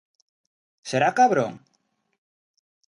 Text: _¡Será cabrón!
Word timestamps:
_¡Será 0.89 1.09
cabrón! 1.19 1.53